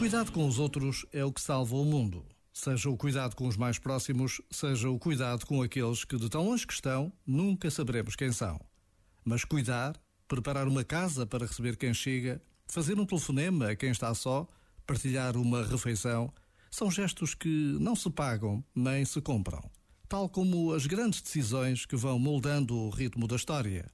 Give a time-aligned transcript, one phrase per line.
[0.00, 2.24] cuidado com os outros é o que salva o mundo.
[2.54, 6.48] Seja o cuidado com os mais próximos, seja o cuidado com aqueles que de tão
[6.48, 8.58] longe que estão, nunca saberemos quem são.
[9.22, 14.14] Mas cuidar, preparar uma casa para receber quem chega, fazer um telefonema a quem está
[14.14, 14.48] só,
[14.86, 16.32] partilhar uma refeição,
[16.70, 19.70] são gestos que não se pagam nem se compram,
[20.08, 23.84] tal como as grandes decisões que vão moldando o ritmo da história.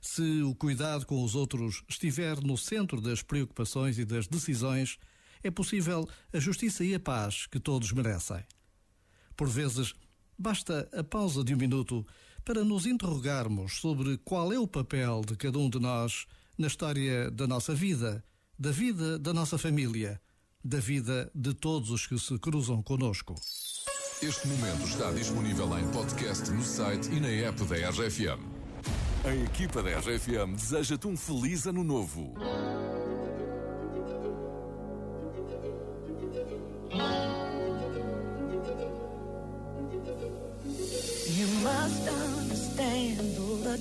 [0.00, 4.98] Se o cuidado com os outros estiver no centro das preocupações e das decisões,
[5.46, 8.44] é possível a justiça e a paz que todos merecem.
[9.36, 9.94] Por vezes,
[10.38, 12.06] basta a pausa de um minuto
[12.44, 17.30] para nos interrogarmos sobre qual é o papel de cada um de nós na história
[17.30, 18.24] da nossa vida,
[18.58, 20.20] da vida da nossa família,
[20.64, 23.34] da vida de todos os que se cruzam conosco.
[24.22, 28.40] Este momento está disponível em podcast no site e na app da RFM.
[29.24, 32.34] A equipa da RFM deseja-te um feliz ano novo.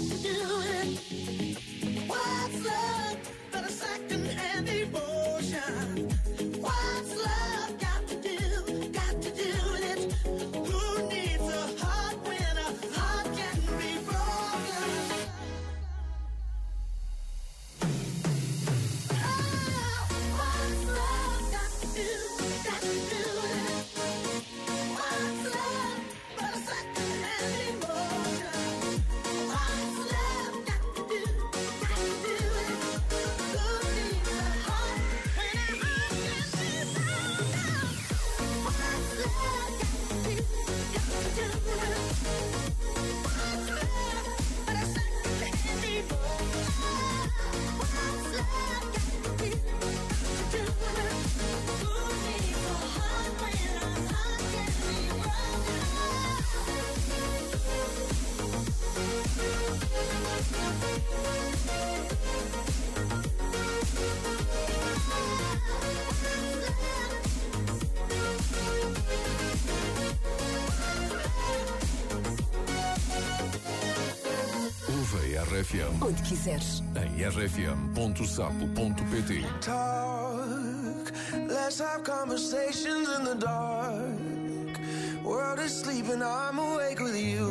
[0.00, 0.49] Got to do
[75.12, 76.00] Ouve a RFM.
[76.00, 76.82] Onde quiseres.
[76.94, 78.14] Em rfm.sapo.pt.
[79.60, 81.12] Talk,
[81.48, 84.78] let's have conversations in the dark.
[85.24, 87.48] World is sleeping, I'm awake with you.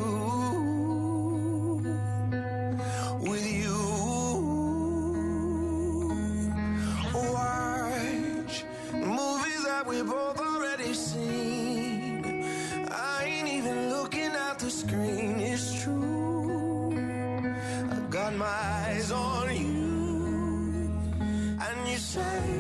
[3.20, 3.76] With you.
[7.14, 8.64] Watch
[8.94, 12.24] movies that we both already seen.
[12.90, 16.29] I ain't even looking at the screen, it's true
[18.40, 20.92] my eyes on you,
[21.60, 22.59] and you say.